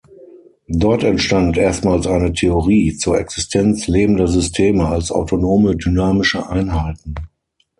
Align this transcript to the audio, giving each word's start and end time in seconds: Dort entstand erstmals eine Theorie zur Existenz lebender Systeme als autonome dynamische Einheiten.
Dort 0.67 1.03
entstand 1.03 1.57
erstmals 1.57 2.07
eine 2.07 2.33
Theorie 2.33 2.95
zur 2.97 3.19
Existenz 3.19 3.85
lebender 3.87 4.27
Systeme 4.27 4.87
als 4.87 5.11
autonome 5.11 5.75
dynamische 5.75 6.49
Einheiten. 6.49 7.13